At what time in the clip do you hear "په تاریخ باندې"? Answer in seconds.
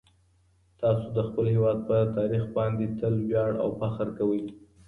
1.89-2.85